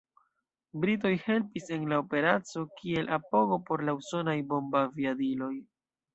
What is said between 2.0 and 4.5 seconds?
Operaco kiel apogo por la usonaj